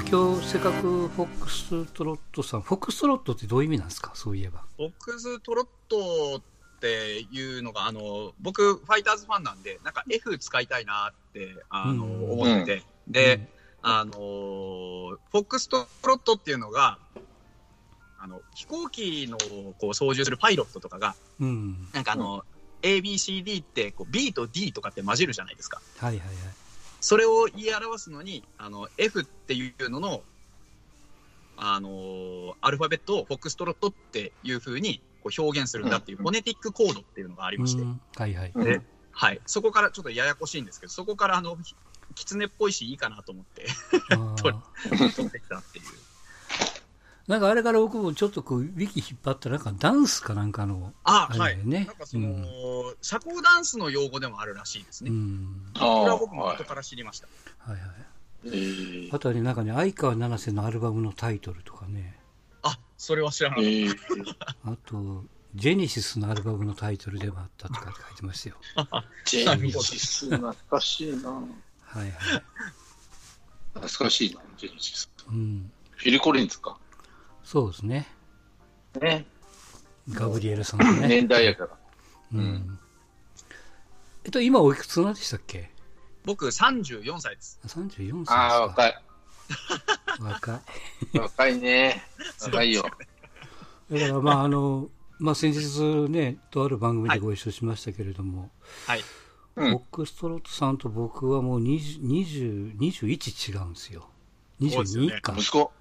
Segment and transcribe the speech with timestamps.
[0.00, 4.62] あ今日せっかくフォックストロットさん、フォックストロットってどういう意味なんですか、そういえば。
[4.78, 13.48] フォックストロットっていうのが、あの僕、ファイターズファンなんで、なんか F 使いたいなってあの、うん思ってて、で、
[13.82, 16.96] あのフォックストロットっていうのが、
[18.18, 19.36] あの飛行機の
[19.78, 21.88] こう操縦するパイロットとかが、うん。
[21.92, 22.42] なんかあの、
[22.80, 25.82] ABCD ってこう B と D とかって混じるじゃないですか。
[25.98, 26.36] はいはいはい。
[27.00, 30.22] それを言い表すのに、あの、F っていうのの、
[31.56, 38.52] あのーアルファベットをフォックストロットっていう風にこう表現するんだっていう、うんフォネティックコードっていうのがありまして、うんはいはい。
[38.54, 38.80] うんで
[39.12, 39.40] はい。
[39.44, 41.74] そこからちょっとややこしいんですけど、そこからあの、ひ
[42.14, 43.66] 狐っぽいしいいかなと思って
[44.42, 44.56] 取
[45.28, 45.84] ってきたっていう。
[47.30, 51.40] なんかあれから僕もちょっとこう、ウィキ引っ張ったら、なんかダンスかなんかの、あ、はい。
[51.40, 52.44] あれだよねなんかその、うん
[53.02, 55.10] 社交ダンスの用語でもあるらしいですね。
[55.10, 55.70] うん。
[55.76, 57.28] あこれは僕も後から知りました。
[57.58, 57.86] はいは
[58.44, 58.48] い。
[58.48, 58.50] い。
[59.06, 62.18] えーあとはね、なんかね、相川七瀬のアルバムのタイトルとかね、
[62.64, 63.96] あ、それは知らなかっえー
[64.64, 68.56] あと、ジェネシスのアルバムのタイトルでもあったとかって書いてましたよ。
[69.24, 71.30] ジェニシス、懐かしいな。
[71.30, 71.42] は
[71.94, 72.10] いはい。
[73.74, 75.08] 懐かしいな、ジェニシス。
[75.28, 75.70] うん。
[75.92, 76.76] フィル・コリンズか。
[77.50, 78.06] そうですね。
[79.00, 79.26] ね。
[80.10, 81.08] ガブリエルさんとね。
[81.08, 81.70] 年代やから。
[82.34, 82.78] うん。
[84.22, 85.68] えっと、今おいくつなんでしたっけ？
[86.24, 87.58] 僕34歳です。
[87.66, 88.34] ?34 歳ですか。
[88.36, 89.02] ああ、若い。
[90.20, 90.54] 若
[91.12, 91.18] い。
[91.18, 92.04] 若いね。
[92.40, 92.84] 若いよ。
[92.84, 92.88] だ
[93.98, 98.52] からまああの、まあ先日ね、とある番組でご一緒しましたけれども、
[98.86, 99.00] はい。
[99.00, 99.02] う
[99.56, 99.80] フォッん。
[99.90, 104.08] クストロットさんと僕はもう20、20 21違うんですよ。
[104.60, 105.34] そうですよね22か。
[105.36, 105.72] 息子。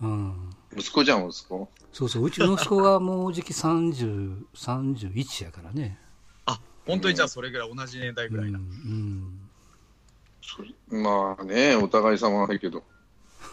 [0.00, 0.50] うん。
[0.76, 1.68] 息子じゃん、息子。
[1.92, 5.98] そうそう、うちの息子がもうじき30、31やからね。
[6.44, 8.58] あ、本当にじゃあそれぐらい同じ年代うん、ぐらいな。
[8.58, 9.40] うん。
[10.90, 12.82] まあね、お互い様だけど。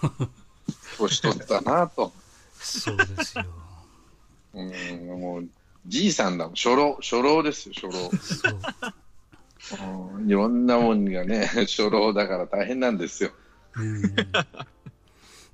[0.98, 2.12] 年取ったなと。
[2.60, 3.46] そうですよ。
[4.54, 5.48] うん、もう、
[5.88, 6.56] じいさんだもん。
[6.56, 7.92] 初老、初老ですよ、初老。
[7.92, 8.60] そう。
[10.18, 13.32] うんいろんなもんがね、初老だから大変なんですよ。
[13.76, 14.16] うん。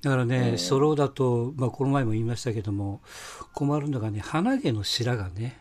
[0.02, 3.02] だからね、初老だと、まあこの前も言いましたけども、
[3.54, 5.60] 困るのがね、鼻毛の白がね、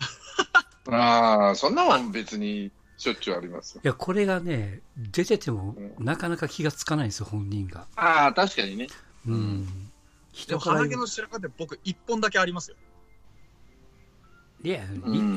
[0.88, 3.82] ああ、そんなもん別にしょっちゅうありますよ。
[3.84, 7.86] いや、これがね、出ててもうなかなか気がつかないんですよ、本人が。
[7.96, 8.88] ああ、確かにね。
[9.26, 9.66] うん。
[9.66, 9.70] で
[10.32, 12.76] 人鼻毛の白髪って僕一本だけありますよ。
[14.62, 14.82] いや、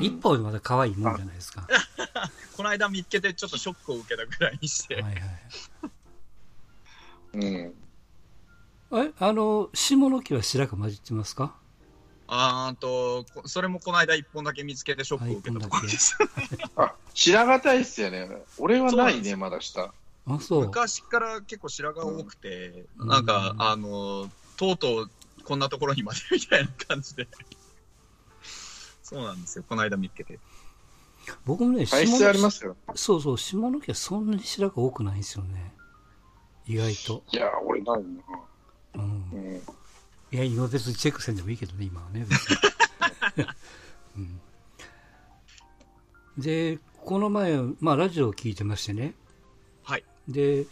[0.02, 1.62] 一本でまだ可愛いもんじゃないですか。
[1.62, 4.98] は この間見つけてちょっとショックを受けたぐらいにして。
[4.98, 5.22] いはい。
[7.34, 7.74] うん。
[8.96, 11.56] あれあの、下の木は白髪混じってますか？
[12.26, 16.16] あーと、こそれもこの間一本だけ見つけてショックを受けたところです。
[16.76, 18.28] あ、白髪体質やね。
[18.58, 19.92] 俺はないね、まだ下。
[20.26, 20.66] あ、そう。
[20.66, 25.10] 昔から結構白髪多くて、うんなんか、うんあの、とうとう
[25.44, 27.28] こんなところにまでみたいな感じで。
[29.02, 29.64] そうなんですよ。
[29.68, 30.38] この間見つけて。
[31.44, 32.76] 僕もね、体質ありますよ。
[32.94, 35.74] そうそう、下の毛はそんなに白髪多くないんですよね。
[36.66, 37.22] 意外と。
[37.32, 38.22] いや、俺ないな。
[38.94, 39.36] うんう。
[39.36, 39.62] ん。
[40.32, 42.26] いや、今別にチェックせんでもいいけどね、今はね。
[44.16, 44.40] うん、
[46.38, 49.14] で、この前、まあ、ラジオを聞いてましてね。
[49.82, 50.04] はい。
[50.28, 50.66] で、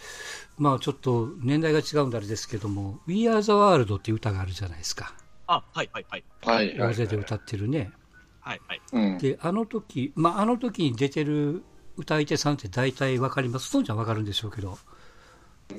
[0.58, 5.14] まあ、ちょっと年代が違うんであれですけども、We Are the World っていう歌があるじゃないですか。
[5.46, 6.24] あ、はいはいはい。
[6.42, 6.78] はい、はい。
[6.78, 7.92] 大勢で歌ってるね。
[8.40, 8.80] はいはい。
[8.92, 9.18] うん。
[9.18, 11.62] で、あの時、まあ、あの時に出てる
[11.96, 13.68] 歌い手さんって大体わかります？
[13.68, 14.78] そうじゃわかるんでしょうけど。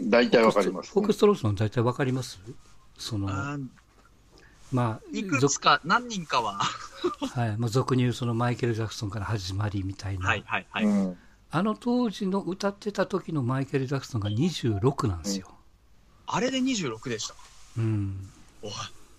[0.02, 2.40] 大体わかります、フォックストロートの大体わかります？
[2.98, 3.28] その、
[4.72, 6.60] まあ、いくつか、何人かは。
[7.34, 10.86] はい、まあ、俗に言うそのマイケル・ジャクソンから始まりみたいな、はいはいはい。
[10.86, 11.18] うん。
[11.52, 15.48] あの当時の歌ってた時のマイケル・ジャクソンが26なんですよ。
[16.26, 17.36] あれで26でした。
[17.78, 18.30] うん。
[18.62, 18.70] お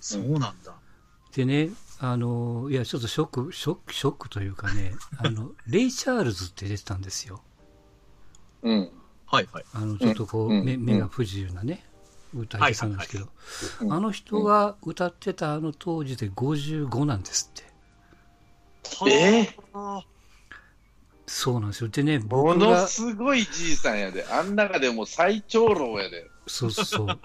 [0.01, 0.75] そうなんだ。
[1.33, 1.71] でね、
[2.01, 7.43] あの、いや、ちょっとショック、ショック、ショックというかね、あの、レイ・チャールズって出てたんですよ。
[8.63, 8.91] うん。
[9.27, 9.65] はいはい。
[9.73, 11.85] あの、ちょっとこう、うん目うん目が不自由なね、
[12.35, 13.29] 歌い手さんなんですけど、
[13.83, 19.11] うんあの人が歌ってたあの当時で55なんですって。
[19.11, 20.05] えはあ
[21.27, 21.89] そうなんですよ。
[21.89, 24.27] でね、も僕のが、すごいじいさんやで。
[24.27, 26.29] あん中でも最長老やで。
[26.47, 27.19] そうそう。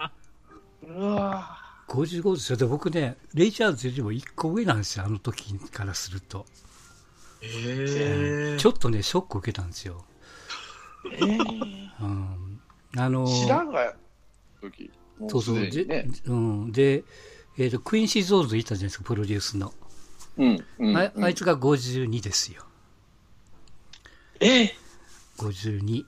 [0.88, 1.58] うわ
[1.88, 2.56] 55ですよ。
[2.56, 6.46] で、僕ね、レイ・チャールズよりも1個上なんですよ、あの時からすると。
[7.42, 10.04] ええちょっとね、ショック受けたんですよ。
[11.12, 12.60] えー、うん。
[12.96, 13.92] あの、白髪
[14.60, 14.90] 時。
[15.18, 15.60] もそうそう。
[15.60, 16.08] で、すで。
[16.26, 16.72] うん。
[16.72, 17.04] で、
[17.58, 19.72] えっ、と、クイーンシーゾーンズいたじゃないですか、プロデュースの。
[20.38, 20.64] うん。
[20.78, 20.96] うん。
[20.96, 22.62] あうんあいつが52ですよ。
[24.40, 24.74] え
[25.36, 26.04] ？52。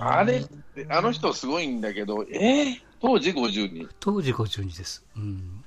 [0.00, 0.44] あれ
[0.90, 2.64] あの人すごいんだけど、え？
[2.64, 3.88] ー、当時52。
[4.00, 5.04] 当時52です。
[5.16, 5.64] うん。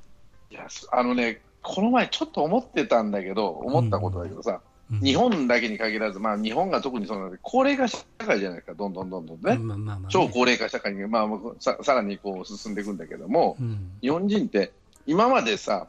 [0.50, 4.71] いや、あのね、この前ちょっと思ってたんだけど、思ったことだけどさ、うん
[5.02, 9.42] 日本だけに限らず、まあ日本が特にそうなんで、高齢化社会じゃないですか、どんどんどんどんね。
[9.44, 11.28] まあまあまあね超高齢化社会に、まあ、
[11.60, 13.92] ささらにこう進んでいくんだけども、うん。
[14.02, 14.72] 日本人って
[15.08, 15.88] 今までさ、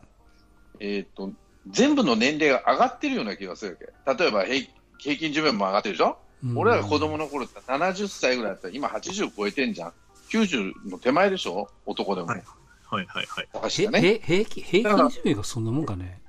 [0.79, 1.33] えー、と
[1.71, 4.23] 全部の年齢が上がってるような気がするわけ。
[4.25, 4.67] 例えば平
[4.99, 9.93] 平均寿命も上がってるでしょ、うん俺らが子供の頃って70歳ぐらいだったら今80超えてんじゃん。
[10.31, 11.69] 90の手前でしょ？
[11.87, 12.29] 男でも。
[12.29, 12.43] はい
[12.85, 13.49] はいはいはい。
[13.53, 14.09] へ確かね。
[14.09, 16.21] へ平均平均寿命がそんなもんかね。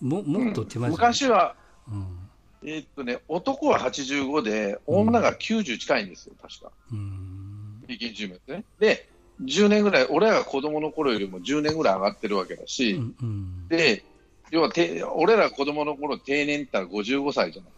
[0.00, 1.08] ももっと手前じゃない？
[1.08, 1.54] 昔は、
[1.88, 2.21] うん。
[2.64, 6.72] えーっとね、男は85で、女が90近いんですよ、確か。
[6.92, 7.82] うん。
[7.86, 8.64] 平均寿命ってね。
[8.78, 9.08] で、
[9.44, 13.68] 10年ぐらい、俺らが子供の頃よりも10年ぐらい上がってるわけだし、うんうん。
[13.68, 14.04] で、
[14.50, 17.72] 要はて、俺らが子供の頃定年ったら55歳じゃない、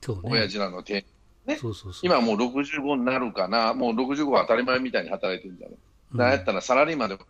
[0.00, 0.22] そうね。
[0.24, 1.04] 親父らの定
[1.46, 2.00] ねそうそうそう。
[2.02, 5.72] 今もう65になるかな、もう65は当たり前みたいに働いてるんだよ。
[6.12, 7.22] うん、なんやったらサラリーマンでも、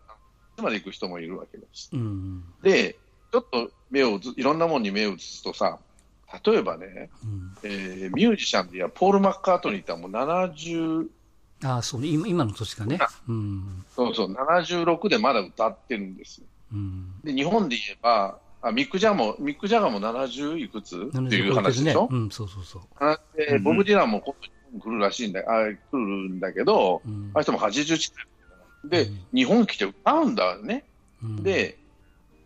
[0.61, 1.89] まで行く人もいるわけだし。
[1.93, 2.43] うん。
[2.61, 2.99] で、
[3.31, 5.79] ちょっと目を移いろんなものに目を移すとさ、
[6.45, 7.57] 例えばね、うん。
[7.63, 11.07] えーミュージシャンで言えばポール・マッカートニーってもう70、
[11.63, 12.07] ああ、そうね。
[12.07, 12.99] 今今の年かね。
[13.27, 13.85] うん。
[13.95, 16.47] そうそう、76でまだ歌ってるんですよ。
[16.73, 17.13] うん。
[17.23, 20.97] で、日本で言えば、あミック・ジャも、ミック・ジャガーも70いくつ？
[20.97, 22.81] っていう話でしょ、うん、そうそうそう。
[22.95, 24.35] 話でボブ・ディランも今
[24.73, 28.21] 度来るらしいんだあ来るんだけど、うんあの人も80近
[28.85, 28.89] い。
[28.89, 30.83] で、うん日本来て歌うんだね。
[31.21, 31.77] うん、で、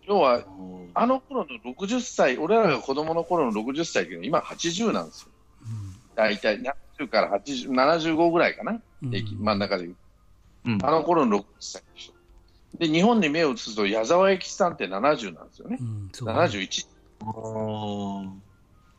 [0.07, 0.43] 要は、
[0.93, 5.29] あの頃の60歳、俺らが子供の頃の60歳っていうのは今80なんですよ。
[6.15, 6.59] 大体
[6.97, 9.95] 70から80 75ぐらいかな、うん、真ん中で言う。
[10.71, 12.13] うんあの頃の60歳でしょ。
[12.77, 15.83] で、日本に目を移すと矢沢永吉さんって70なんですよねう。
[15.83, 16.87] ん、ね71。
[17.21, 18.33] あ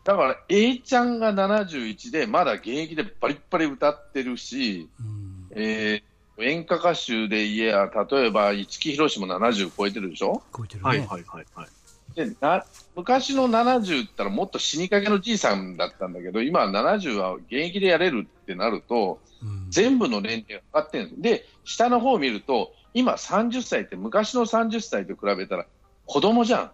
[0.04, 10.42] だから、A ちゃんが71で、まだ現役でバリッバリ歌ってるし、うんえー演歌歌手で言えば、例えば五木ひろしも70超えてるでしょ？
[10.56, 10.88] 超えてるね。
[10.88, 11.68] はいはいはいはい。
[12.14, 12.64] でな
[12.96, 21.22] 昔の70って言ったらもっと死にかけのじいさんだったんだけど、今は70は現役でやれるってなると、うん全部の年齢が上がってるんです。
[21.22, 25.66] で、下の方を見ると、今30歳って昔の30歳と比べたら
[26.06, 26.70] 子供じゃん。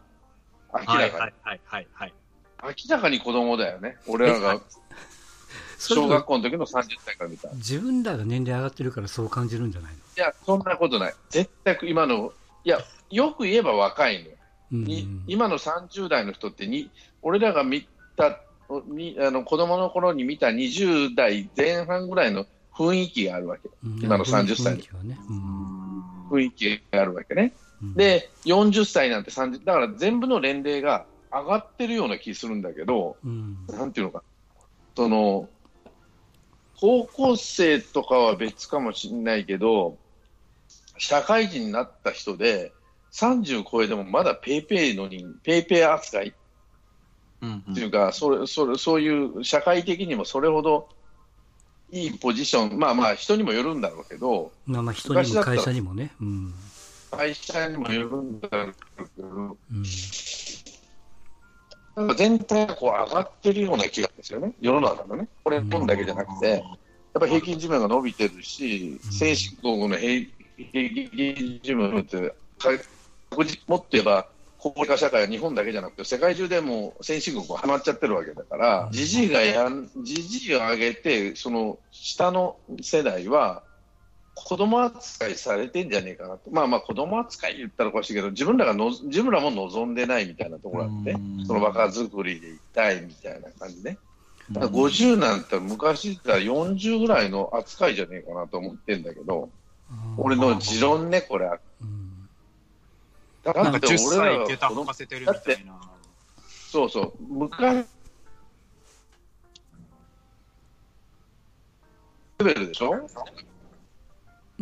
[0.72, 0.96] 明らかに。
[0.96, 2.14] はいはいはいはいはい。
[2.88, 3.96] 明らかに子供だよね。
[4.06, 4.60] 俺らが
[5.84, 9.98] 小学校の時の30歳から見た自分らが年齢上がってるからそう感じるんじゃないの？
[10.16, 11.14] や、そんなことない。
[11.30, 12.32] 絶対今の、
[12.64, 12.78] いや、
[13.10, 14.36] よく言えば若いのよ。
[15.26, 16.90] 今の30代の人ってに、
[17.22, 17.86] 俺らが見
[18.16, 18.40] た、
[18.86, 23.68] にあの子供の頃に見た20代前半ぐらいの雰囲気があるわけ。
[23.84, 25.18] うん今の30歳雰囲気はね。
[25.28, 27.52] うん雰囲気があるわけね。
[27.82, 34.22] うん、で、40歳なんて30、だから全部の年齢が上がってるような気するんだけど、うん、なんていうのか、
[34.96, 35.48] その、
[36.80, 39.96] 高校生とかは別かもしれないけど、
[40.98, 42.72] 社会人になった人で、
[43.12, 46.34] 30超えてもまだペイペイのに、ペイペイ扱い。
[47.42, 50.88] うんっていうか、それそれそういう社会的にもそれほど
[51.90, 56.12] いいポジション、まあまあ人にもよるんだろうけど、まあまあ人にも会社にもね。
[56.20, 56.54] うん。
[57.10, 59.84] 会社にもよるんだろうけど、うん
[62.16, 65.28] 全体がこう上がってるような気がするんですよね、世の中のね。
[65.44, 66.62] これ、日本だけじゃなくて、やっ
[67.20, 69.12] ぱり平均寿命が伸びてるし、うん。
[69.12, 72.34] 先進国の平平均寿命って、
[73.66, 78.92] もっと言えば、高齢化社会は日本だけじゃなくて、世界中でも先進国ははまっちゃってるわけだからう、ん。
[78.92, 83.62] じじいがやん、じじいを上げて、その下の世代は、
[84.44, 91.12] 子供扱いされてんじゃねえかなと、まあまあ子供扱い言ったらおかしいけど、自分らがの自分らも望んでないみたいなところあって。
[91.12, 93.96] うん、その若作りでいたいみたいな感じね。
[94.52, 99.48] だから50なんて昔から40ぐらいの扱いじゃねえかなと思ってんだけど、
[100.18, 101.46] 俺の持論ね、これ。
[101.80, 102.28] うん。
[103.42, 105.80] だなんか10って俺らが子供履かせてるみたいな。
[106.70, 107.86] そうそう、昔、
[112.40, 113.08] レベルでしょ？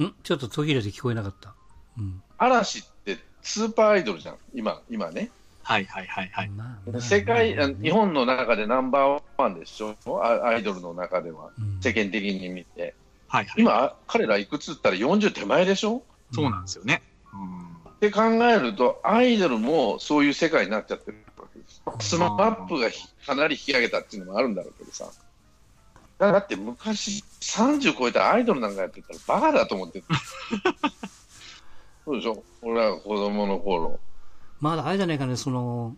[0.01, 0.15] ん？
[0.23, 1.55] ちょっと途切れて聞こえなかった。
[1.99, 5.31] うん嵐ってスーパーアイドルじゃん、今、今ね。
[5.63, 6.49] はいはいはいはい。
[6.51, 9.97] まあまあ世界、まああ日本の中でナンバーワンでしょ？
[10.23, 12.95] あアイドルの中では、うん世間的に見て。
[13.29, 13.63] はいはい。
[13.63, 16.03] 今、彼らいくつったら40手前でしょ？
[16.33, 17.03] そうなんですよね。
[17.33, 21.83] うんって考えると、アイドルもそういう世界になっちゃってるわけです。
[22.01, 25.05] SMAP がひかなり引き上げたっていうのもあるんだろうけどさ。
[26.31, 30.07] だって昔、30超えたアイドルなんかやってたらバカだと思ってた。
[32.05, 32.43] そうでしょ？
[32.63, 33.99] 俺らが子供の頃。
[34.61, 35.97] まだあれじゃないかね、その、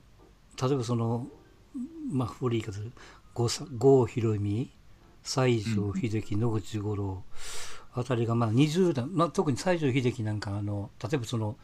[0.61, 1.27] 例えばその、
[2.11, 2.91] まあ、古い言い方で、
[3.79, 4.71] 郷ひろみ
[5.25, 7.23] 西城秀樹、野口五郎
[7.95, 11.57] あたりがまあ20代、まあ、特に西城秀樹なんかあの例えばその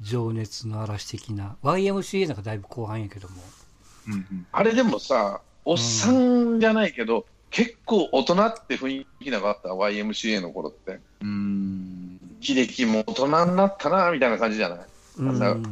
[0.00, 3.42] 情熱の嵐的な YMCA なんかだいぶ後半やけども。
[4.08, 4.46] うんうん。
[4.52, 10.92] あれでもさ、おっさんじゃないけど、結構大人って雰囲気なかった、YMCA の頃って。
[10.92, 12.18] うーん。
[12.40, 14.84] 秀樹も大人になったな、みたいな感じじゃない、あ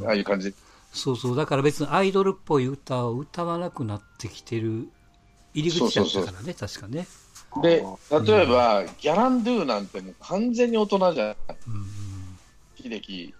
[0.06, 0.54] ああいう感じ。
[0.92, 1.36] そうそう。
[1.36, 4.88] だから別にアイドルっぽい歌を歌わなくなってきてる
[5.54, 7.06] 入り口だったからね確かね、
[7.62, 7.84] で、
[8.24, 11.36] 例えば、ギャランドゥなんてもう完全に大人じゃない？
[11.66, 12.38] うん
[12.76, 13.34] 秀樹。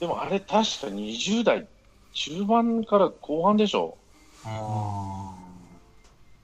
[0.00, 1.68] でもあれ確か20代
[2.12, 3.96] 中盤から後半でしょ？
[4.44, 5.34] あ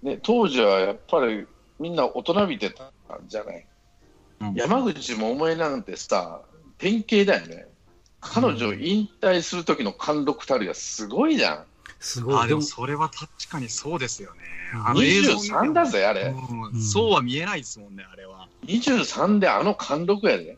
[0.03, 1.47] ね、当時はやっぱり
[1.79, 2.91] みんな大人びてたん
[3.27, 3.67] じゃない、
[4.41, 6.43] うん山口百恵なんてさ、
[6.79, 7.67] 典型だよね。
[8.21, 11.65] 彼女引退する時の貫禄たるやすごいじゃん。
[11.99, 14.41] すごいでもあでもそれは確かにそうですよね
[14.75, 16.23] うんあの映像見ても23だぜ、あれ。
[16.23, 20.57] うんうんそうは見えないですもんねあれは23であの貫禄やで。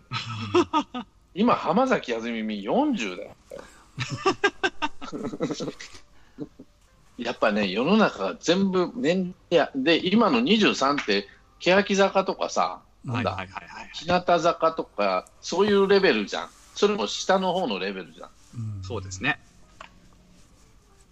[1.35, 3.35] 今、浜崎あずみみ40だよ。
[7.21, 9.71] やっぱね、世の中が全部年齢や。
[9.75, 16.51] で、今の23って、欅坂とかさ、なんだ、はいはいはいはい日向坂とか、そういうレベルじゃん。
[16.75, 18.31] それも下の方のレベルじゃん。
[18.55, 18.83] うん。
[18.83, 19.39] そうですね。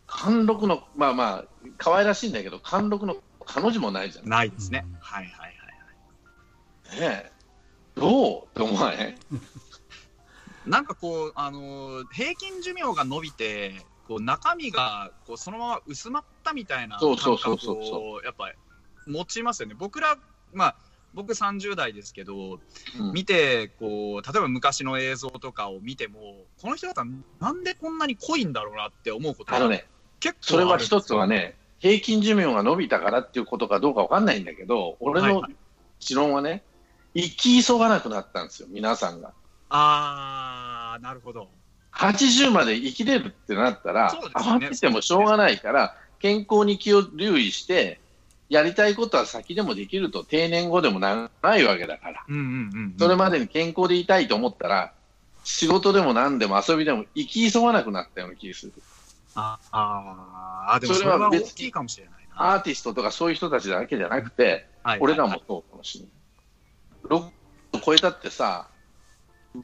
[0.07, 1.45] 貫禄の、まあまあ、
[1.77, 4.25] 可愛らしいんだけど、貫禄の彼女もないじゃん。
[4.25, 4.97] ねないですね、うん。
[5.01, 5.55] はいはいはい
[7.01, 7.33] え。
[7.95, 8.45] どう？
[8.47, 9.19] って思わへん？
[10.65, 18.57] なんかこう、あのー平均寿命が伸びて、こう中身がこうそのまま薄まったみたいなそう感覚をやっぱり
[19.07, 19.75] 持ちますよね。
[19.79, 20.17] 僕ら、
[20.55, 20.77] まあ、
[21.13, 22.59] 僕30代ですけど、
[22.99, 27.05] うん見てこう、例えば昔の映像とかを見ても、この人方、
[27.39, 29.87] なんでこんなに濃いんだろうなって思うことがあのね、
[30.21, 35.57] 結構それは一つはね、平均寿命が伸びたからっていうことかどうかわかんないんだけど、俺のはいはい
[36.01, 36.63] 持論はね、
[37.15, 39.33] 生き急がなくなったんですよ、皆さんが。
[39.69, 41.49] あー、なるほど。
[41.99, 48.01] 80まで生きれるってなったら、ね慌ててもしょうがないから、健康に気を留意して、
[48.49, 52.45] やりたいことは先でもできると、定年後でもなないわけだから、うんうんう
[52.95, 54.93] ん、それまでに健康でいたいと思ったら、
[55.43, 58.73] 仕事でも何でも遊びでも生き急がなくなったような気がする。
[59.35, 62.55] ああー、でもそそれは大きいかもしれないな。
[62.55, 66.05] アーティストとかそういう人たちだけじゃなくて、はい俺らもそうかもしれ
[67.11, 67.21] ない。
[67.21, 67.31] 6
[67.85, 68.69] 超えたってさ、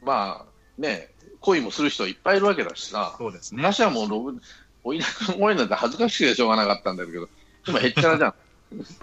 [0.03, 1.14] まあね、
[1.45, 3.59] 恋もする人いっぱいいるわけだしさ、そうですね。
[3.59, 4.41] 昔はもうロブ、
[4.83, 7.29] おいな く声なんて恥ずかしくてしょうがなかったんだけど、
[7.69, 8.35] 今へっちゃらじゃん。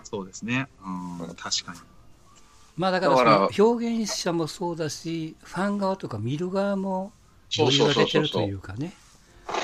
[0.03, 0.67] そうですね。
[0.83, 1.79] うん、確かに。
[2.77, 7.11] まあだから表現者もそうだしファン側とか見る側も
[7.49, 8.93] そうそうそうそうが出てるというかね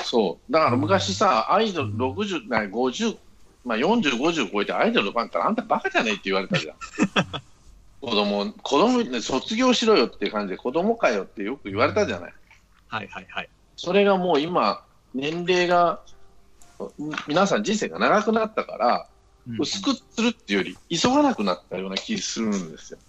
[0.04, 0.52] そう。
[0.52, 3.18] だから昔さ、アイドルうん60、な50、
[3.66, 6.76] まあ40、50超えてアイドルのファンからあんたバカじゃねえって言われたじゃん。
[8.00, 12.34] 子供、子供ね、卒業しろよっていう感じで子供かよってよく言われたじゃない。
[12.88, 13.50] はいはいはい。
[13.76, 16.02] それがもう今、年齢が、
[17.28, 19.08] 皆さん人生が長くなったから、
[19.48, 19.62] うん。
[19.62, 23.00] 薄くするっていうより、急がなくなったような気するんですよ。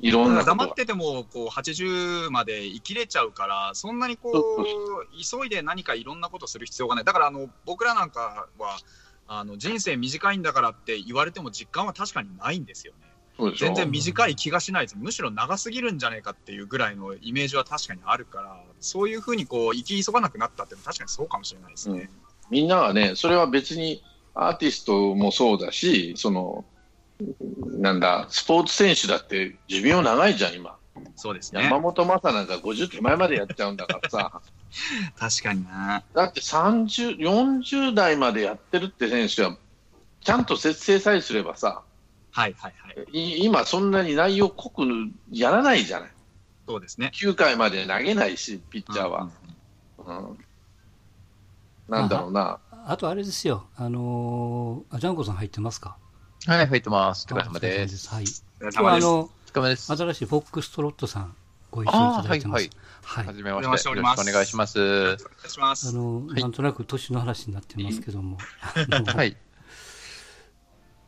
[0.00, 5.40] いろんな黙っててもこう80まで生きれちゃうからそんなにこそうう。
[5.40, 7.04] 急いで何かいろんなことする必要がない。
[7.04, 8.76] だからあの僕らなんかは
[9.26, 13.13] あの人生短いんだからって言われても実感は確かにないんですよね
[13.58, 14.96] 全然短い気がしないです。
[14.96, 22.08] むしろ長すぎるんじゃないかっていうぐらいのイメージは確かにあるからそういうふうにこう生き急がなくなったっていうのは確かにそうかもしれないですね、
[22.50, 24.02] みんなはね、それは別に
[24.34, 26.64] アーティストもそうだし、その、
[27.78, 30.76] なんだ、スポーツ選手だって寿命長いじゃん、今。
[31.16, 31.62] そうですね。
[31.62, 34.40] 山本昌なんか50手前までやっちゃうんだからさ。
[35.18, 36.02] 確かにな。
[36.14, 39.56] だって30、40代までやってるって選手は、
[40.20, 41.82] ちゃんと節制さえすればさ、
[42.34, 44.82] はいはいはいい今そんなに内容濃く
[45.30, 46.10] やらないじゃない。
[46.66, 49.30] そうですね9回まで投げないし、ピッチャーは。
[49.98, 50.38] うん
[51.88, 52.58] なんだろうな。
[52.86, 55.96] あとあれですよあのーあジャンコさん入ってますか？
[56.46, 57.26] はい、入ってます。
[57.30, 58.08] お疲れ様あです。
[58.08, 58.24] はい
[58.60, 59.00] 今日は
[59.54, 59.98] 様ですあの。
[59.98, 61.36] 新しいフォックストロットさん
[61.70, 62.70] ご一緒いああ、ただてますはいい
[63.02, 63.26] はい。
[63.26, 63.96] はじめまししてて。
[63.96, 64.80] よろしくお願いします。
[64.80, 68.38] お願いしまあすの、はいなんとなく年の話になってますけども、
[68.90, 69.36] あのはい。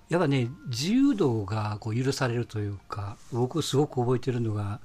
[0.08, 4.80] やっぱね、自由度がこう許されるというか、僕すごく覚えてるのが、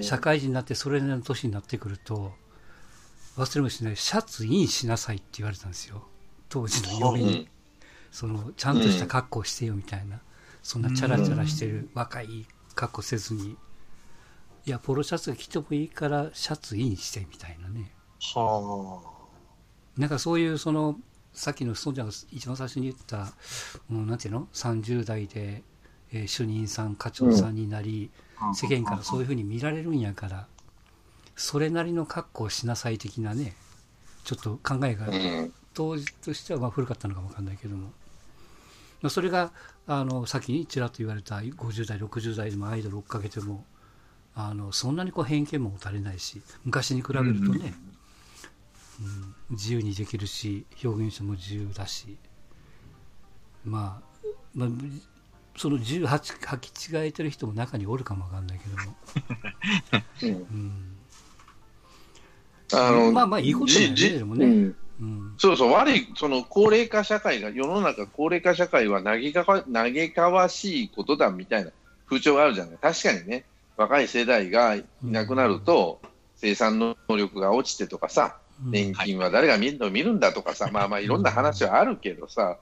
[0.00, 2.32] 社会人になってそれなりの年になってくると、
[3.36, 6.04] 忘れもしない、シャツインしなさいって言われたんですよ。
[6.48, 7.48] 当時の嫁に。
[8.10, 10.20] その、ちゃんとした格好してよみたいな。
[10.62, 13.56] そんなチャラチャラしてる若い格好せずに。
[14.66, 17.92] いや、ポロシャツが着てもいいから、シャツインしてみたいなね。
[18.34, 19.00] は
[19.96, 20.96] なんかそういうその
[21.32, 23.32] さっきの孫ちゃんが一番最初に言った、
[23.90, 25.62] うん、なんていうの？30代で
[26.12, 28.10] えー主任さん課長さんになり、
[28.54, 30.46] 世間からそういうふうに見られるんやから
[31.36, 33.54] それなりの格好をしなさい的なね
[34.24, 35.52] ちょっと考えがうん。
[35.72, 37.88] 当時としてはまあ古かったのかもわかんないけども、
[39.02, 39.52] まあ、それが
[39.86, 43.64] あの先にちらっと言われた50代60代でもアイドル追っかけても
[44.34, 47.99] あのそんなにこう偏見も持たれないし昔に比べるとね、うん
[49.50, 52.18] 自由にできるし表現者も自由だし
[53.64, 54.68] まあ、まあ、
[55.56, 58.96] その自由履き違えてる人も中におるかもわかんないけども、
[60.22, 60.96] うんうん。
[62.72, 64.46] あの、まあまあいいことだよねでもね。
[64.46, 64.76] うん。
[65.00, 65.34] うん。
[65.36, 71.72] そうそう、悪い、その高齢化社会が、世の中高齢化社会は嘆かわ嘆かわしいことだみたいな
[72.06, 72.78] 風潮があるじゃない。
[72.78, 73.44] 確かにね、
[73.76, 76.00] 若い世代がいなくなると、
[76.36, 82.58] 生産能力が落ちてとかさ、うん年金は誰が見るの見るんだとかさ、まあまあいろんな話はあるけどさ、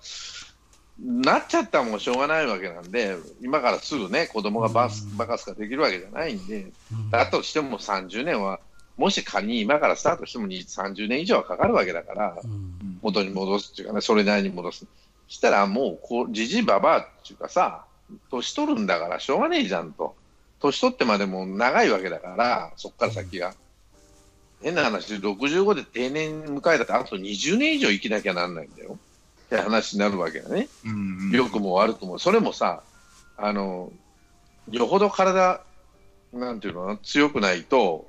[1.00, 8.60] なっちゃったらもうしょうがないわけなんで、今からすぐね、子供がバスうんバカスカできるわけじゃないんで、うんだとしても30年は、
[8.96, 14.86] もし仮に今からスタートしても20 30年以上はかかるわけだから、うん元に戻すっていうかね、それなりに戻す。
[15.28, 17.84] したらもうこう、じじいばばあっていうかさ、
[18.30, 20.16] 年取るんだからしょうがねえじゃんと。
[20.60, 23.54] 年取ってまでも長いわけだから、そっから先が。
[24.62, 28.98] 変な話、65で定年迎えたって、あと20年以上生きなきゃなんないんだよ。
[29.46, 30.68] って話になるわけだね。
[30.84, 32.18] うん良くも悪くも。
[32.18, 32.82] それもさ、
[33.36, 33.92] あの、
[34.70, 35.62] よほど体、
[36.32, 38.06] なんていうの強くないと、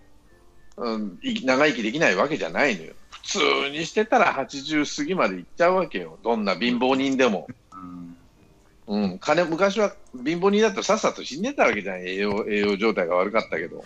[0.76, 2.94] うん、い長生きできないわけじゃないのよ。
[3.12, 6.18] 普通にしてたら80過ぎまでいっちゃうわけよ。
[6.24, 7.48] どんな貧乏人でも。
[7.72, 8.18] うん
[8.88, 9.94] うん、金、昔は
[10.26, 12.02] 貧乏人だとさっさと死んでたわけじゃん。
[12.02, 13.78] 栄養、栄養状態が悪かったけど。
[13.78, 13.84] うん、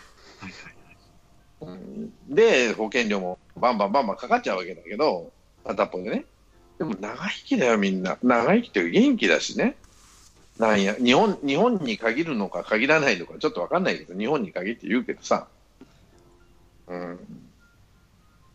[2.30, 5.32] で、保険料もバンバンバンバンかかっちゃうわけだけど、
[5.66, 6.26] 片っぽでね。
[6.78, 8.18] でも長生きだよ、みんな。
[8.24, 9.76] 長生きって元気だしね。
[10.58, 15.48] なんや、日本、日本に限るのか限らないのかちょっとわかんないけど、日本に限って言うけどさ。
[16.88, 17.20] うん。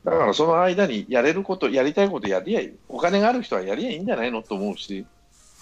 [0.04, 2.72] だからその間にやれること、やりたいことやりゃいい。
[2.88, 5.06] お金がある人はやりゃいいんじゃないのと思うし。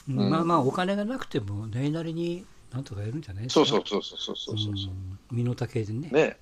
[0.09, 4.93] うんまあまあお金がなくてもそれなりになんとかやるんじゃないですかそうそうそうそうそうそうそう。
[4.93, 6.37] うん身の丈でねね。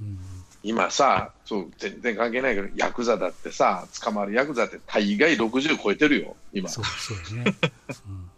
[0.00, 0.18] うん。
[0.62, 6.68] 今さ、そう、全然関係ないけど、ヤクザだってさ、捕まるヤクザって大概60超えてるよ、今。
[6.68, 7.44] そうそうね、
[8.06, 8.30] うん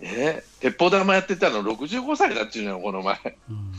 [0.00, 3.18] ね鉄砲玉やってたの65歳だっちゅうのよ、この前。
[3.48, 3.72] うん。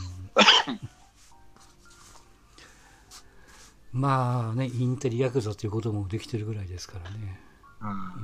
[3.92, 7.38] まあねインテリヤクザということもできてるぐらいですからね。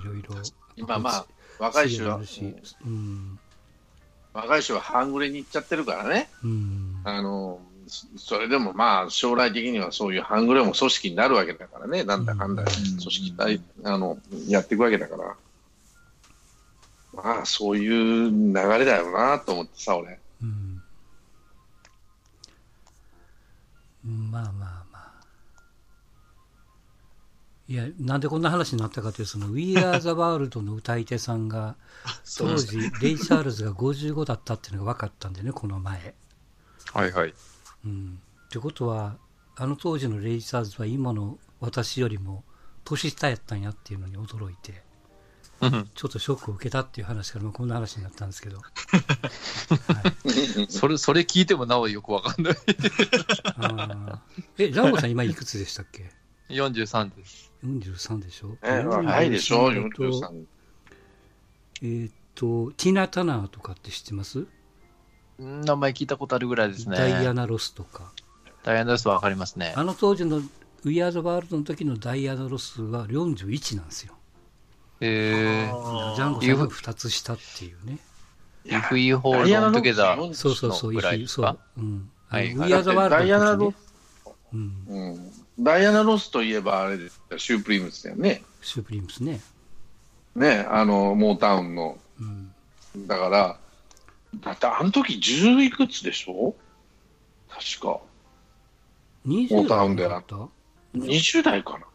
[0.03, 0.35] いろいろ。
[0.77, 1.27] 今まあ、
[1.59, 2.21] 若い人は
[2.87, 3.39] うん。
[4.33, 6.31] 若い人は半グレに行っちゃってるからね。
[6.43, 7.01] うん。
[7.05, 12.05] あの、そそれでもまあ、将来的にはそういう半グレも組織になるわけだからね。
[12.05, 15.37] なんだかんだ、うん組織体、あの、やっていくわけだから。
[17.15, 20.19] まあ、そういう流れだよなと思ってさ、俺。
[20.43, 20.83] うん
[24.05, 25.13] まあまあまあ。
[27.69, 31.77] いや、なんでこんな話になったかというと、その We Are the World の歌い手さんが、
[32.39, 36.15] 当時、レイ・チャールズが55だったっていうのが分かったんでね、この前。
[36.93, 37.35] はいはい。
[37.85, 38.21] うん。
[38.47, 39.17] ってことは、
[39.57, 42.45] あの当時のレイ・チャールズは今の私よりも
[42.85, 44.83] 年下やったんやっていうのに驚いて、
[45.61, 48.61] うんちょっとショックを受けたっていう話から、まあこんな話になったんですけど。
[50.71, 52.55] それ、それ聞いてもなおよくわかんない。
[54.59, 56.13] え、ランボさん今いくつでしたっけ
[56.51, 57.53] ？43です。
[57.65, 58.57] 43でしょ？
[58.63, 60.45] え、若いでしょ、43だと43。
[61.83, 64.49] えーっと、ティナ・ターナーとかって知ってます、うん
[65.39, 66.97] 名前聞いたことあるぐらいですね。
[66.97, 68.13] ダイアナ・ロスとか。
[68.65, 69.73] ダイアナロスはわかりますね。
[69.77, 70.43] あの当時の We
[70.87, 74.15] Are the World の時のダイアナ・ロスは41なんですよ。
[75.01, 75.71] え
[76.17, 77.99] ジャンゴさんが2つ下っていうね。
[78.67, 80.35] ー、 If We Hold On Together。
[80.35, 81.57] そうそうそう、ぐらいですか？
[81.77, 81.81] う。
[81.81, 82.11] うん。
[82.29, 83.77] はい We Are the World ダイアナロの時、ね、
[84.53, 84.85] うん。
[84.89, 88.43] うんダイアナ・ロスといえばあれですよシュープリームスだよね。
[88.63, 89.41] シュープリームスね。
[90.37, 91.99] ね、あの、モータウンの。
[92.21, 93.07] うん。
[93.09, 93.59] だから、
[94.37, 96.55] だってあの時10いくつでしょ？
[97.49, 98.01] 確か。
[99.27, 100.37] 20モータウンでだった
[100.95, 101.87] ？20代かな。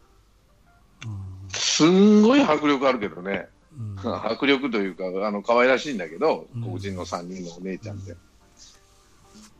[1.06, 3.48] うんすんごい迫力あるけどね。
[3.78, 8.16] うん 迫力というか、あの、可愛らしいんだけど、うん黒人の3人のお姉ちゃんで。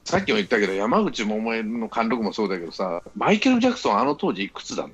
[0.04, 4.90] さっきも言ったけど、山口百恵の貫禄もそうだけどさ、マイケル・ジャクソンあの当時いくつだの？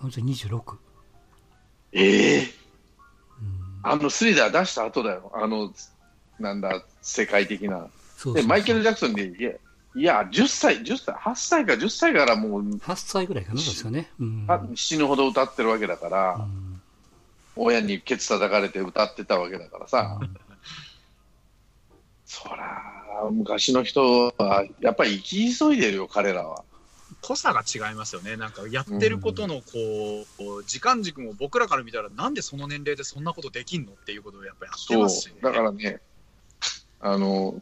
[0.00, 0.76] あの人26。
[1.92, 2.50] ええうん
[3.82, 5.30] あのスリラー出した後だよ。
[5.34, 5.72] あの、
[6.38, 7.80] なんだ、世界的な。
[7.80, 7.82] で、
[8.16, 9.52] そうそうそうマイケル・ジャクソンで、いや、
[9.94, 14.10] いや、10歳、10歳、8歳か10歳からもう、8歳ぐらいかな、ですよね。
[14.20, 14.46] うん。
[14.48, 16.76] あ死ぬほど歌ってるわけだから、うん
[17.56, 20.20] 親にケツ叩かれて歌ってたわけだからさ、
[22.26, 26.64] そら、昔の人は、やっぱり生き急いでるよ、彼らは。
[27.22, 28.36] 濃さが違いますよね。
[28.36, 35.36] なんかやってることのこう、こう時間軸も僕らから見たら、なんでその年齢でそんなことできんのっていうことをやっぱりやってますし、ね。
[35.42, 36.00] だからね、
[37.00, 37.60] あの、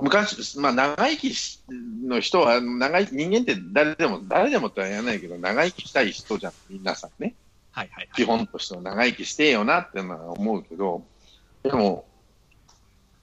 [0.00, 7.34] 昔、まあ、長生きしの人は、長生き、人間って誰でも、誰でもとは言わないけど、長生きしたい人じゃん、皆さんね。
[7.70, 8.10] はいはいはい。
[8.14, 11.02] 基本としては長生きしてよなってのは思うけど、
[11.62, 12.06] でも、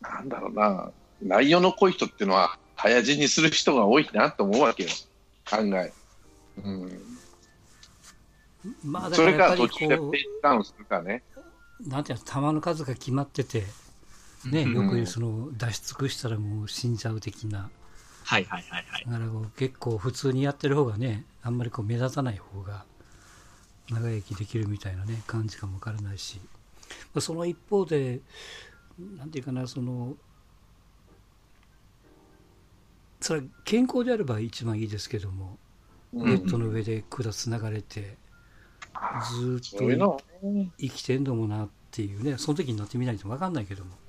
[0.02, 0.92] なんだろうな、
[1.22, 4.90] 内容の濃い人っていうのは、早死にする人が多いなと思うわけよ、
[5.52, 5.94] 案外。
[6.64, 7.02] うん、
[8.84, 11.24] まあ、だそれから途中でペーこスダウンするかね。
[11.86, 13.66] う、なんていうの、弾の数が決まってて、
[14.50, 14.74] ね、うん。
[14.74, 17.70] よくその出し尽くしたらもう死んじゃう的な、
[18.24, 19.06] はいはいはいはい。
[19.06, 22.86] だからこう結構普通にやってる方がね、あんまりこう目立たない方が
[23.90, 26.40] 長生きできるみたいなね、感じかもわからないし、
[27.14, 28.22] まあその一方で、
[29.18, 30.16] なんていうかな、その、
[33.20, 35.58] それは健康であれば一番いいですけども、
[36.14, 38.18] うネットの上で管つながれて、
[39.36, 40.22] ずーっと
[40.78, 44.01] 生きてんのもなっていうね、その時になってみないと分かんないけども。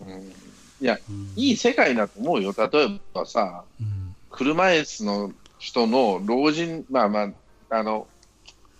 [0.00, 0.32] うん。
[0.80, 1.32] いや、うん。
[1.36, 2.54] いい世界だと思うよ。
[2.56, 4.14] 例えばさ、うん。
[4.30, 7.32] 車椅子の人の老人、まあまあ、
[7.70, 8.08] あの、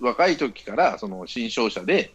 [0.01, 2.15] 若い時からその新商社で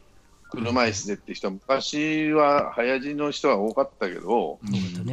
[0.49, 4.59] 車椅子でって人は、昔は早死にの人は多かったけど、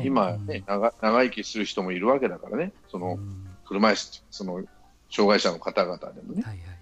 [0.05, 3.57] 今ね、長長生きする人もいるわけだからね、そのうん。
[3.65, 4.65] 車椅子、その
[5.11, 6.80] 障害者の方々でもね、はいはい。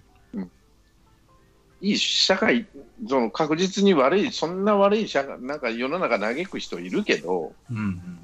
[1.81, 2.67] いい社会、
[3.07, 8.19] その確実に悪い、そんな悪い社会、なんか世の中嘆く人いるけど、うんうんうん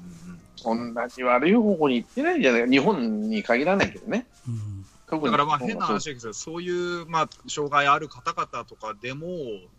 [0.56, 4.26] そんなに悪い方向に行ってないんじゃない日本に限らないけどね。
[4.48, 4.86] うん。
[5.22, 9.28] だからまあ変な話ですけど、そういうまあ障害ある方々とかでも、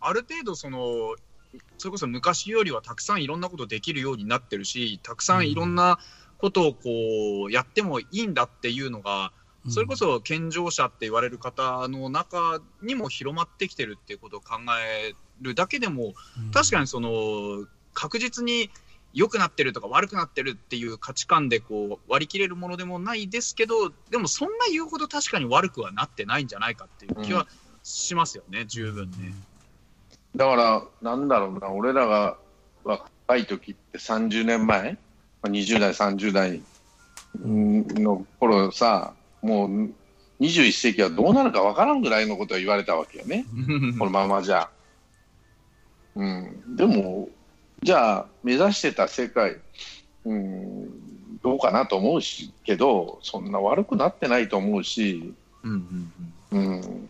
[0.00, 1.14] ある程度その、
[1.76, 5.98] それこそ昔よりはたくさんいろんなことできるようになってるし、たくさんいろんな
[6.38, 9.32] ことをこうやってもいいんだっていうのが、
[9.68, 16.14] それこそ健常者って言われる方の中にも広まってきてるっていうことを考えるだけでも、
[16.52, 18.70] 確かにその確実に
[19.14, 27.46] 良くなってるとか悪くなってるっていう価値観でこう割り切れるものでもないですけど、でもそんな言うほど確かに悪くはなってないんじゃないかっていう気は
[27.82, 29.34] しますよね、十分ね。
[30.36, 32.36] だから、なんだろうな、俺らが
[32.84, 34.98] 若い時って30年前、
[35.42, 36.62] まあ20代、30代
[37.44, 39.92] の頃さ、もう
[40.40, 43.44] 21世紀はどうなるかわからんぐらいのことを言われたわけよね、
[43.98, 44.70] このままじゃ。
[46.14, 47.28] うん、でも、
[47.82, 49.56] じゃあ、目指してた世界、
[50.24, 56.12] うん、どうかなと思うし、けど、そんな悪くなってないと思うし、うん
[56.50, 57.08] うんうんうん、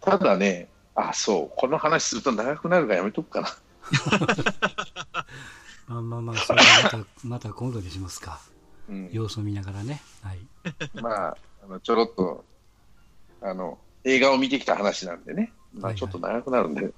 [0.00, 3.48] ただね、あ、そう、この話すると長くなるからやめとくかな。
[5.86, 8.40] まあまあまあ、それはまた、また今度にしますか。
[8.88, 10.00] うん、様子を見ながらね。
[10.22, 10.38] はい。
[10.94, 12.44] まあ、あのちょろっと
[13.40, 15.98] あの映画を見てきた話なんでね、まあ、はいはい。
[15.98, 16.92] ちょっと長くなるんで、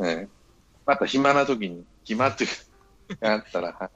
[0.00, 0.28] ええ。
[0.86, 2.46] また暇な時に、暇って
[3.20, 3.90] あったら、はい。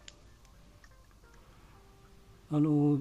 [2.52, 3.00] あの、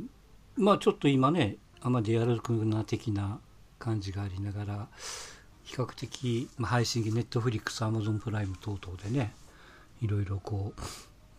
[0.56, 3.40] まあちょっと今ね、あんまりやるくな的な
[3.80, 4.88] 感じがありながら、
[5.64, 9.34] 比較的、まあ、配信機、 Netflix、Amazon Prime 等々でね、
[10.02, 10.82] いろいろこう、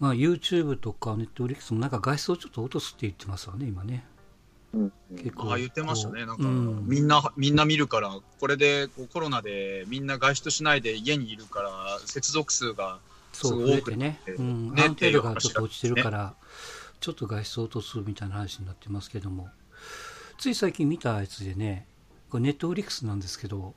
[0.03, 4.05] まあ YouTube とか Netflix もなんか画質をちょっと落とすって言ってますわね、今ね。
[4.75, 5.51] うん結構。
[5.51, 8.11] ああ言ってましたね、なんか、うんみんな、みんな見るから、
[8.41, 12.99] これでこうコロナでみんな外出しないで家にいるから、接続数が
[13.33, 14.21] そう、すごい多く増えてね。
[14.27, 14.75] てうん。
[14.75, 16.35] ね安定度がちょっと落ちてるから、
[16.99, 19.51] ちょっと外出を落とすみたいな話になってますけども、
[20.37, 21.87] つい最近見たやつでね、
[22.29, 23.75] これネットフリックスなんですけど、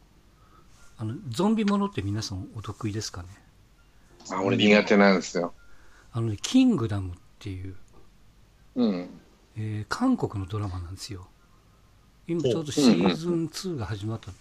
[0.98, 3.28] あの、ゾンビものって皆さんお得意ですかね？
[4.32, 5.54] あ俺苦手なんですよ。
[6.16, 7.76] あのね、キングダムっていう、
[8.76, 9.10] うん。
[9.58, 11.28] えー韓国のドラマなんですよ。
[12.26, 14.32] 今ちょうどシーズン2が始まった、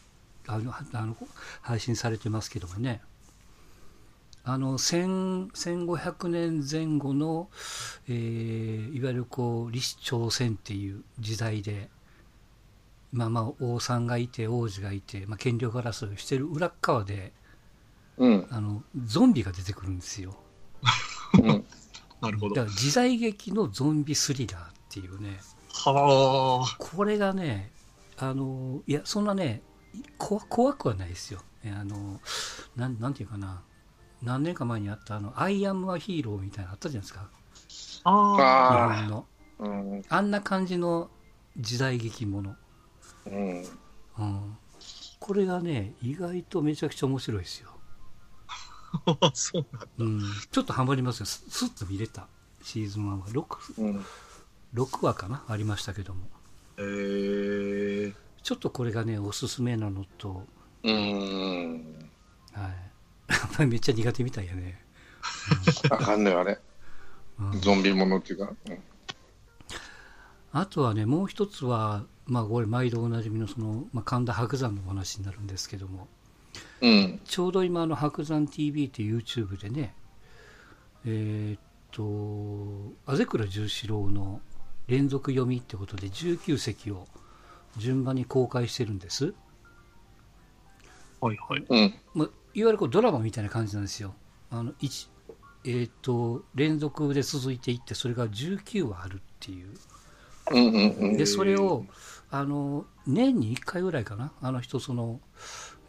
[0.55, 1.17] あの、あの
[1.63, 3.03] 配信されてますけどもね。
[4.45, 7.49] あの、1000 1500年前後の、
[8.07, 11.91] えーいわゆるこう、李氏朝鮮っていう時代で、
[13.13, 17.33] まあまあ、王さんがいて、王子がいて、まあ、権力争いをしてる裏っ側で、
[18.17, 18.47] うん。
[18.53, 20.37] あの、ゾンビが出てくるんですよ。
[21.35, 21.64] うん。
[22.25, 22.55] なるほど。
[22.55, 25.39] だから時代劇のゾンビスリラーっていうね、
[25.73, 26.77] はあ。
[26.79, 27.73] これがね、
[28.17, 29.63] あの、いや、そんなね、
[30.19, 31.41] 怖怖くはないですよ。
[31.65, 32.21] えあの、
[32.77, 33.63] なん、なんていうかな、
[34.23, 37.29] 何年か前にあった、あの、アイアムアヒーローみたいなのあったじゃないですか。
[38.05, 39.99] あ日あ本の。
[39.99, 40.03] ん。
[40.09, 41.11] あんな感じの
[41.57, 42.57] 時代劇もの。
[43.27, 43.65] うん。
[44.19, 44.59] うん。
[45.21, 47.74] これがね、意外とめちゃくちゃ面白いですよ。
[49.35, 49.89] そうなんだ。
[49.99, 51.27] うん、ちょっとハマりますよ。
[51.27, 52.27] すすっと見れた。
[52.63, 54.05] シーズン1は6、うん。
[54.75, 55.45] 6話かな？
[55.49, 56.27] ありましたけども。
[56.79, 60.45] えー、ちょっとこれがね、おすすめなのと、
[60.83, 62.11] うーん。
[62.53, 62.71] はい。
[63.29, 64.83] やっぱりめっちゃ苦手みたいやね。
[65.91, 66.59] あかんねあれ。
[67.39, 68.53] うんゾンビものっていうか。
[68.69, 68.79] うん
[70.57, 76.07] あとはね、もう一つは、まあ、これ、毎度おなじみの、その、まあ、神田伯山のお話になるんですけども、
[76.81, 77.21] うん。
[77.25, 79.95] ちょうど今、あの、白山 TV って YouTube でね、
[81.07, 84.41] えーっと、あぜ倉十四郎の
[84.87, 87.07] 連続読みってことで、19席を
[87.77, 89.35] 順番に公開してるんです。
[91.21, 91.65] はいはい。
[91.69, 91.95] うん。
[92.15, 94.15] まあ、いわゆるこうドラマみたいな感じなんですよ。
[94.51, 95.09] あの一
[95.65, 99.69] えーっと連続で続いていって、それが19話あるっていう。
[100.51, 101.17] うんうんうん。
[101.17, 101.87] でそれを
[102.31, 105.21] あの年に1回ぐらいかなあの人その、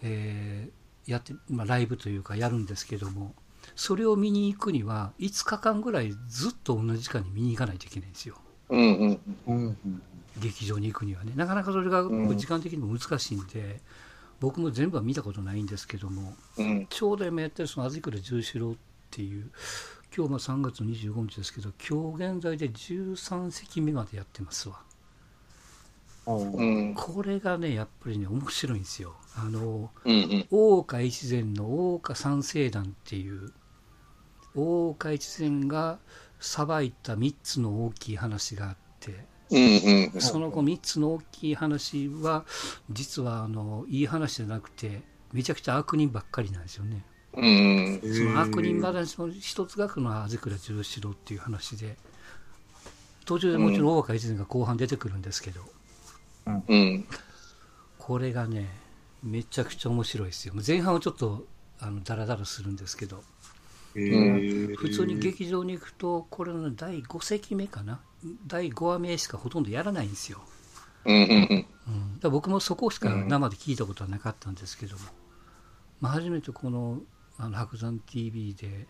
[0.06, 3.34] えーやって、まあ、ライブというかやるんですけども
[3.76, 8.36] それを見に行くには5日間ぐらいずっと同じ時間に見に行かないといけないんですよ
[8.70, 9.20] うんうん。
[9.48, 10.02] うん
[10.38, 13.80] 劇場に行くにはねなかなかそれがうん時間的にも難しいんで、
[14.42, 16.88] 僕も全部は見たことないんですけどもうん。
[16.90, 18.76] ちょうど今やってるそのあ倉十四郎っ
[19.12, 19.50] ていう
[20.16, 24.82] 今日まあ3月25日ですけど今日現在で13席目までやってますわ
[26.26, 26.94] うん。
[26.96, 29.16] これがね、やっぱりね、面白いんですよ。
[29.36, 30.48] あの、うんうん。
[30.50, 33.54] 大岡越前の大岡三聖団っていう、
[34.56, 36.00] 大岡越前が
[36.40, 40.22] さばいた3つの大きい話があって、うんうん。
[40.22, 42.46] その後3つの大きい話は、
[42.90, 47.06] 実はあの、いい話じゃなくて、めちゃくちゃ悪人ばっかりなんですよね。
[47.38, 48.02] うん。
[48.02, 51.98] その悪人話の一つがこの畔倉十四郎っていう話で、
[53.26, 55.62] 途中でもちろん大岡越前が後半出てくるんですけど、
[56.46, 57.06] うん。
[57.98, 58.70] これがね、
[59.24, 60.54] めちゃくちゃ面白いですよ。
[60.66, 61.48] 前半はちょっと
[61.80, 63.24] あのダラダラするんですけど、
[63.96, 68.02] えー普通に劇場に行くと、これの第5席目かな、
[68.46, 70.42] 第5話目しかほとんどやらないんですよ。
[71.06, 71.68] うんうんうん。
[71.88, 75.04] うん、だから僕もそこしか生で聞いたことはなかったんですけども、
[76.02, 77.00] まあ、初めてこの
[77.38, 78.88] あの白山 TV で、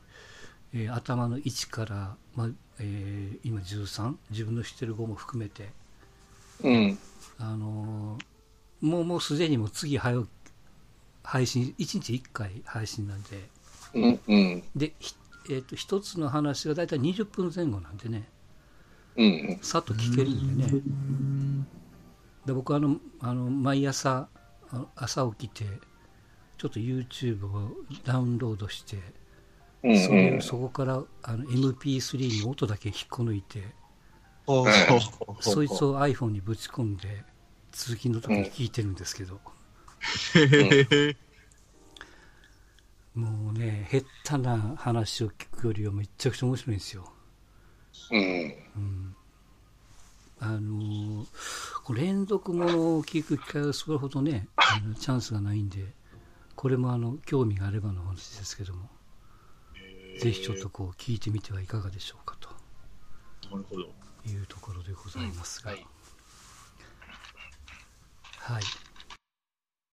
[0.73, 5.69] えー頭の1から、まあえー今13、自分の知ってる5も含めて、
[6.63, 6.97] うん。
[7.37, 8.25] あのー
[8.81, 10.27] もうもうすでにもう次早う
[11.23, 13.49] 配信、1日1回配信なんで、
[13.95, 14.63] うんうん。
[14.75, 15.15] で、ひ
[15.49, 18.29] えー、と1つの話が大体20分前後なんでね、
[19.15, 20.81] うんさっと聞けるんでね、
[22.45, 24.27] で僕あのあの、毎朝、
[24.95, 25.65] 朝起きて、
[26.57, 27.71] ちょっと YouTube を
[28.03, 28.97] ダウンロードして、
[29.83, 29.99] うん。
[29.99, 33.63] そういうそこからあの MP3 に音だけ引っこ抜いて、
[35.39, 37.23] そいつを iPhone にぶち込んで、
[37.71, 39.39] 通勤の時に聞いてるんですけど、
[43.15, 43.87] もうね、
[44.23, 47.11] 下手な話を聞くよりはめっちゃくちゃ面白いんですよ。
[48.75, 49.15] うん。
[50.39, 55.93] あのー連続ものを聞く機会はそれほどね、あのチャンスがないんで、
[56.55, 58.89] これもあの興味があればの話ですけども、
[60.19, 62.49] ぜひちょっとこう聞いてみてはいかがでしょうかと。
[63.51, 64.04] なるほど。
[64.29, 65.85] いうところでございますが、はい
[68.37, 68.63] はい。